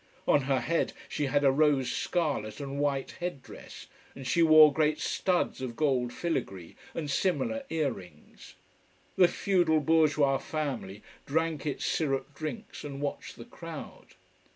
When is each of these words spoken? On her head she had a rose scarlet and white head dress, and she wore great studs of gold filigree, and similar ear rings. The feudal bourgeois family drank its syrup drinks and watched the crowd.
On 0.27 0.41
her 0.45 0.61
head 0.61 0.93
she 1.07 1.27
had 1.27 1.43
a 1.43 1.51
rose 1.51 1.91
scarlet 1.91 2.59
and 2.59 2.79
white 2.79 3.11
head 3.19 3.43
dress, 3.43 3.85
and 4.15 4.25
she 4.25 4.41
wore 4.41 4.73
great 4.73 4.99
studs 4.99 5.61
of 5.61 5.75
gold 5.75 6.11
filigree, 6.11 6.75
and 6.95 7.07
similar 7.07 7.63
ear 7.69 7.91
rings. 7.91 8.55
The 9.15 9.27
feudal 9.27 9.79
bourgeois 9.79 10.39
family 10.39 11.03
drank 11.27 11.67
its 11.67 11.85
syrup 11.85 12.33
drinks 12.33 12.83
and 12.83 12.99
watched 12.99 13.35
the 13.35 13.45
crowd. 13.45 14.15